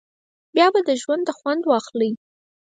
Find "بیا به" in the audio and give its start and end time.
0.53-0.79